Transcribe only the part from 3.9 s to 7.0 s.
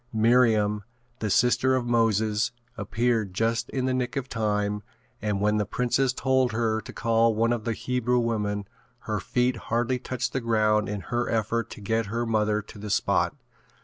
nick of time and when the princess told her to